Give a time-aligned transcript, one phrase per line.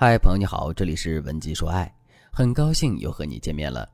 [0.00, 1.92] 嗨，朋友你好，这里是文姬说爱，
[2.30, 3.84] 很高兴又和你见面了。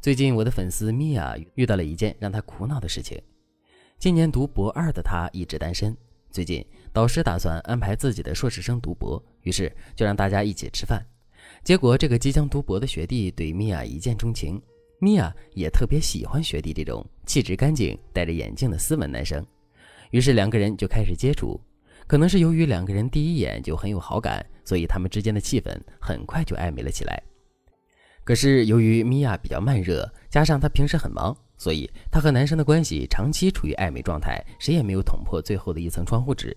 [0.00, 3.20] 最近我的粉丝米娅遇到了一件让她苦恼的事情。
[3.98, 5.96] 今年读博二的她一直单身，
[6.30, 11.04] 最近导师打算安排自己的硕士生读博，于是就让大家一起吃饭。
[11.64, 14.62] 结果这个即将读博的学弟对米娅一见钟情，
[15.00, 19.44] 米娅也特别喜欢学弟这种气质干净、戴着眼镜的斯文男生，
[20.12, 21.60] 于是两个人就开始接触。
[22.10, 27.22] 可能是由于两个人第一眼就很有好感，所以他们之间的气氛很快就暧昧了起来。
[28.24, 36.56] 可是由于米娅比较慢热，加上她平时很忙，所以她和男生的关系长期处于暧昧状态，谁也没有捅破最后的一层窗户纸。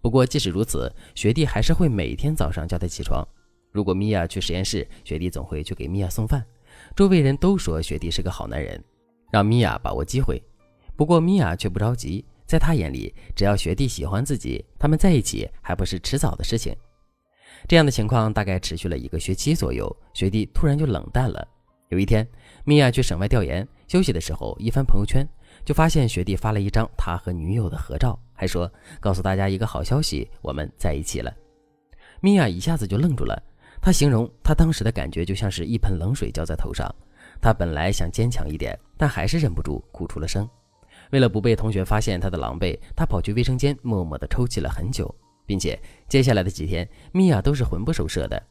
[0.00, 3.26] 不过即使如此，学弟还是会每天早上叫她起床。
[3.72, 6.46] 如果米娅去实验室，学弟总会去给米娅送饭。
[6.94, 8.80] 周围人都说学弟是个好男人，
[9.32, 10.40] 让米娅把握机会。
[10.94, 12.24] 不过米娅却不着急。
[12.46, 16.74] 在他眼里，只要学弟喜欢自己，他们在一起还不是迟早的事情。
[17.68, 21.46] 这样的情况大概持续了一个学期左右，学弟突然就冷淡了。
[21.88, 22.26] 有一天，
[22.64, 25.26] 米娅去省外调研，休息的时候一翻朋友圈，
[25.64, 31.32] 就发现学弟发了一张他和女友的合照，还说告诉大家一个好消息，我们在一起了。
[32.20, 33.40] 米娅一下子就愣住了，
[33.80, 36.92] 她形容她当时的感觉就像是一盆冷水浇在头上。
[37.40, 40.48] 她本来想坚强一点，但还是忍不住哭出了声。
[41.10, 45.14] 为了不被同学发现他的狼狈，他跑去卫生间默默地抽泣了很久，
[45.46, 48.42] 并且接下来的几天，米娅都是魂不守舍的。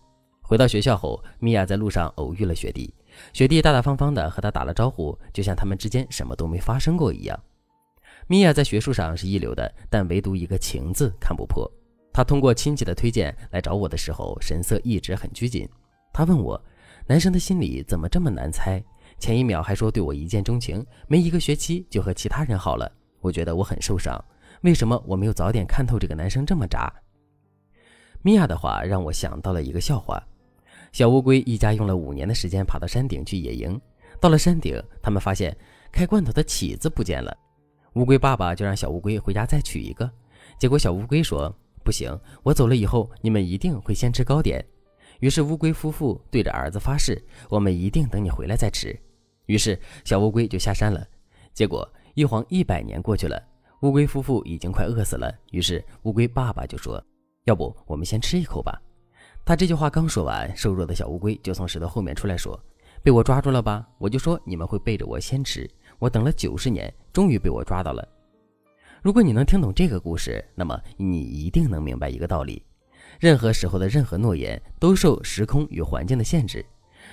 [0.42, 2.94] 回到学校后，米娅在路上偶遇了学弟，
[3.34, 7.40] 学弟大大方方地和他打了招呼，就像他们之间什么都没发生过一样。
[8.28, 11.70] 米娅在学术上是一流的，但唯独一个情字看不破。
[12.14, 15.68] 他通过亲戚的推荐来找我的时候，神色一直很拘谨。
[16.14, 16.60] 他问我，
[17.08, 18.82] 男生的心理怎么这么难猜？
[19.18, 24.24] 前一秒还说对我一见钟情，没一个学期就和其他人好了，我觉得我很受伤。
[24.62, 26.92] 为什么我没有早点看透这个男生这么渣？
[28.22, 30.22] 米娅的话让我想到了一个笑话：
[30.92, 33.80] 小乌龟一家用了五年的时间爬到山顶去野营，
[34.20, 35.56] 到了山顶，他们发现
[35.92, 37.36] 开罐头的起子不见了。
[37.94, 40.10] 乌龟爸爸就让小乌龟回家再取一个，
[40.60, 44.66] 结果小乌龟说：“不行，我走了以后，你们一定会先吃糕点。”
[45.22, 48.98] 于是乌龟夫妇对着儿子发誓：“我们一定等你回来再吃。”
[49.46, 51.06] 于是小乌龟就下山了。
[51.54, 53.42] 结果一晃一百年过去了，
[53.82, 55.34] 乌龟夫妇已经快饿死了。
[55.52, 57.04] 于是乌龟爸爸就说
[57.46, 58.82] ：“要不我们先吃一口吧？”
[59.46, 62.60] 他这句话刚说完，瘦弱的小乌龟就从石头后面出来说
[63.04, 63.88] ：“被我抓住了吧？
[64.00, 65.70] 我就说你们会背着我先吃。
[66.00, 68.08] 我等了九十年，终于被我抓到了。”
[69.04, 72.64] 如果你能听懂这个故事，那么你一定能明白一个道理。
[73.20, 76.66] 任何时候的任何诺言都受时空与环境的限制。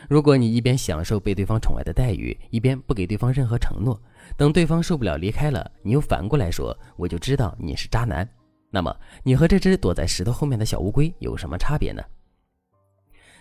[0.08, 4.00] 如果你一边享受被对方宠爱的待遇，一边不给对方任何承诺，
[4.36, 8.28] 等对方受不了离开了，你又反过来说我就知道你是渣男，
[8.70, 12.02] 那么你和这只躲在石头后面的小乌龟有什么差别呢？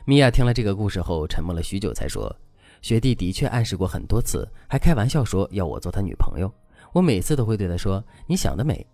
[0.06, 2.36] 米娅听了这个故事后，沉默了许久，才说
[2.82, 6.52] ：“学弟的确暗示过很多次，还开玩笑说要我做他女朋友。
[6.92, 8.86] 我每次都会对他说：‘你想得美。’”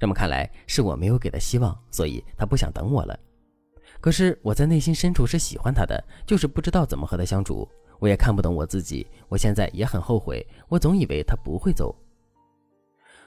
[0.00, 3.18] 这么看来，是我没有给他希望，所以他不想等我了。
[4.00, 7.68] 可是我在内心深处是喜欢他的，就是不知道怎么和他相处。
[7.98, 10.46] 我也看不懂我自己，我现在也很后悔。
[10.68, 11.94] 我总以为他不会走。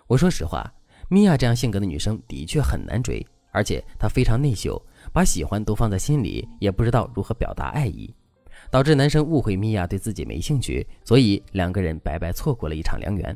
[0.08, 0.74] 我说实话，
[1.09, 8.14] 米娅这样性格的女生的确很难追，而且她非常内秀，把喜欢都放在心里，也不知道如何表达爱意，
[8.70, 13.36] 导致男生误会米娅对自己没兴趣，所以两个人白白错过了一场良缘。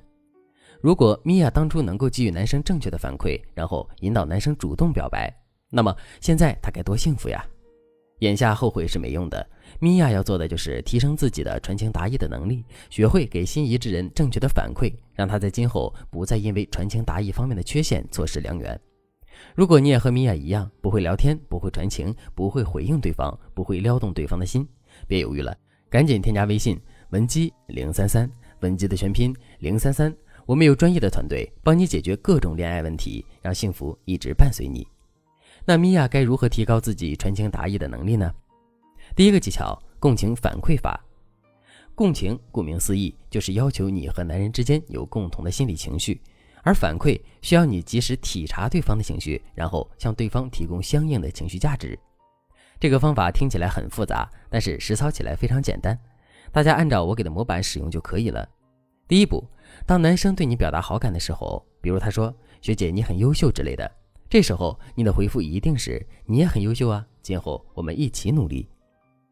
[0.82, 5.34] 如果米娅当初能够给予男生正确的反馈，然后引导男生主动表白，
[5.76, 7.46] 那么现在他该多幸福呀！
[8.20, 9.46] 眼下后悔是没用的，
[9.78, 18.80] 米娅要做的就是提升自己的传情达意的能力，学会给心仪之人正确的反馈，让他在今后不再因为传情达意方面的缺陷错失良缘。
[19.54, 24.66] 如果你也和米娅一样，不会聊天，不会传情，不会回应对方，不会撩动对方的心，
[25.10, 25.54] 别犹豫了，
[25.90, 28.32] 赶紧添加微信文姬零三三，
[28.62, 30.16] 文姬的全拼零三三。
[30.46, 34.88] 我们有专业的团队帮你解决各种恋爱问题，让幸福一直伴随你。
[35.68, 38.32] 那米娅该如何提高自己传情达意的能力呢？
[39.16, 41.04] 第一个技巧：共情反馈法。
[41.96, 46.22] 共情顾名思义，就是要求你和男人之间有共同的心理情绪，
[46.62, 51.98] 而反馈需要你及时体察对方的情绪，然后向对方提供相应的情绪价值。
[52.80, 55.98] 这个方法听起来很复杂，但是实操起来非常简单，
[56.52, 58.48] 大家按照我给的模板使用就可以了。
[59.08, 59.44] 第一步。
[59.86, 63.92] 当男生对你表达好感的时候，比如他说“学姐你很优秀”之类的，
[64.36, 68.68] 这时候你的回复一定是“你也很优秀啊，今后我们一起努力”。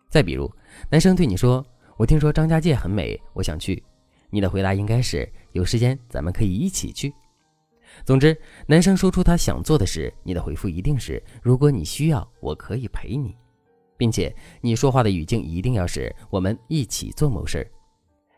[0.10, 0.50] 再比如，
[0.90, 1.62] 男生对你说
[2.00, 3.84] “我听说张家界很美，我想去”，
[4.32, 7.14] 你的回答应该是“有时间咱们可以一起去”。
[8.06, 8.34] 总之，
[8.66, 13.36] 男生说出他想做的事，你的回复一定是：如果你需要，我可以陪你，
[13.98, 17.68] 并且你说话的语境一定要是我们一起做某事儿。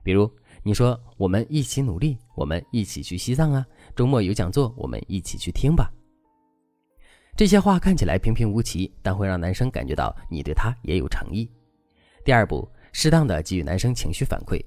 [0.01, 0.27] 比如
[0.63, 3.63] 你说我们一起努力，我们一起去西藏啊，
[3.95, 5.91] 周末有讲座，我们一起去听吧。
[7.35, 11.49] 这些话看起来平平无奇，但会让男生感觉到你对他也有诚意。
[12.23, 14.63] 第二步，适当的给予男生情绪反馈。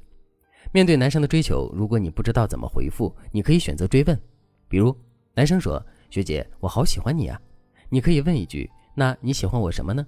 [0.70, 4.20] 面对男生的追求，如果你不知道怎么回复，你可以选择追问。
[4.68, 4.94] 比如，
[5.32, 7.40] 男生说：“学姐，我好喜欢你啊。”
[7.88, 10.06] 你可以问一句：“那你喜欢我什么呢？”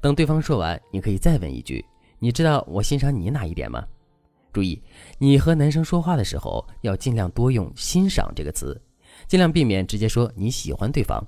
[0.00, 1.84] 等对方说完，你可以再问一句
[2.18, 3.86] ：“你知道我欣赏你哪一点吗？”
[4.54, 4.82] 注意，
[5.18, 8.80] 你和男生说话的时候要尽量多用“欣赏”这个词，
[9.28, 11.22] 尽量避免直接说你喜欢对方。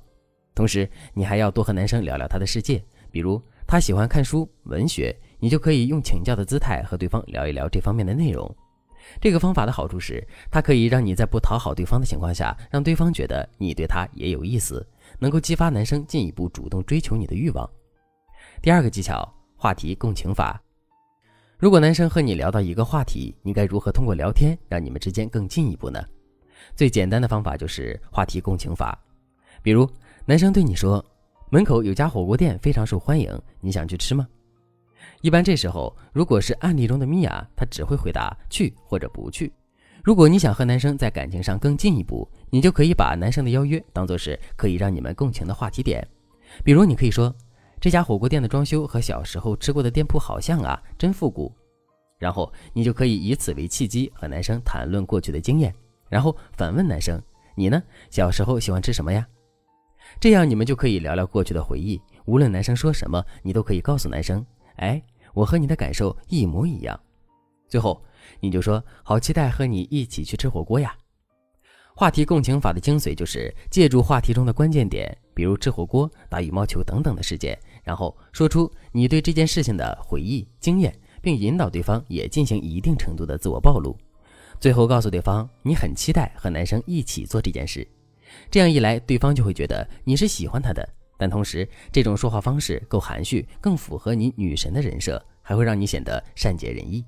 [0.57, 8.53] 同时，你还要多和男生聊聊他的世界，比如他喜欢看书、文学，你就可以用请教的姿态和对方聊一聊这方面的内容。
[9.21, 14.85] 这个方法的好处是，它可以让你在不讨好对方的情况下，让对方觉得你对他也有意思，
[15.19, 17.69] 能够激发男生进一步主动追求你的欲望。
[18.63, 20.59] 第二个技巧，话题共情法。
[21.59, 26.03] 如果男生和你聊到一个话题，你该如何通过聊天让你们之间更进一步呢？
[26.75, 28.99] 最简单的方法就是话题共情法。
[29.63, 29.89] 比如，
[30.29, 31.05] 男生对你说
[31.51, 34.27] ：“门口有家火锅店非常受欢迎，你想去吃吗？”
[35.23, 39.53] 一般这时候，如果是案例中的米娅，她只会回答去或者不去。
[40.03, 46.05] 如果你想和男生在感情上更进一步，你就可以把男生的邀约当做是可以让你们共情的话题点。
[46.65, 47.33] 比如，你可以说
[47.81, 51.53] 这家火锅店的装修和小时候吃过的店铺好像啊，真复古。
[52.19, 55.73] 然后你就可以以此为契机和男生谈论过去的经验，
[56.09, 57.23] 然后反问男生
[57.55, 57.81] ：“你呢？
[58.11, 59.25] 小时候喜欢吃什么呀？”
[60.21, 62.01] 这样你们就可以聊聊过去的回忆。
[62.25, 64.45] 无论男生说什么，你都可以告诉男生。
[64.77, 66.99] 哎，我和你的感受一模一样。
[67.69, 68.03] 最后，
[68.41, 70.95] 你就说好期待和你一起去吃火锅呀。
[71.95, 83.97] 话题共情法的精髓就是借助话题中的关键点，比如吃火锅、打羽毛球等等的事件，然后说出你对这件事情的回忆、经验，并引导对方也进行一定程度的自我暴露。
[84.61, 87.87] 最后告诉对方你很期待和男生一起做这件事。
[88.51, 90.89] 这样一来，对方就会觉得你是喜欢他的。
[91.19, 97.05] 但同时，这种说话方式够含蓄，更符合你女神的人设，还会让你显得善解人意。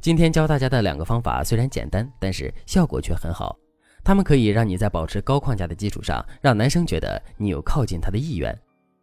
[0.00, 3.58] 今天教大家的两个方法虽然简单，但是效果却很好。
[4.04, 8.56] 他们可以让你在保持高框架的基础上，让男生觉得你有靠近他的意愿，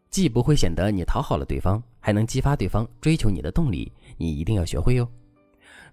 [0.09, 3.91] 既不会显得你讨好了对方，还能激发对方追求你的动力。
[4.17, 5.07] 你一定要学会哟。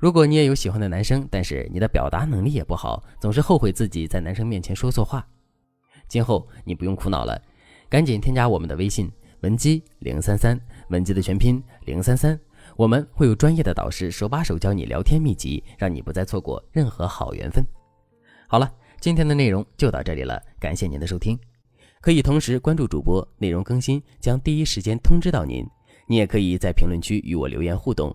[0.02, 5.25] 如果你也有喜欢的男生，但是你的表达能力也不好，总是后悔自己在男生面前说错话，
[6.08, 7.40] 今后你不用苦恼了。
[7.88, 9.08] 赶紧添加我们的微信
[9.43, 12.37] 文姬零三三，文姬的全拼零三三，
[12.75, 17.64] 我们会有专业的导师手把手教你聊天秘籍，让你不再错过任何好缘分。
[18.48, 21.38] 好了，今天的内容就到这里了，感谢您的收听。
[22.00, 25.64] 可以同时关注主播，内容更新将第一时间通知到您。
[26.08, 28.14] 你也可以在评论区与我留言互动，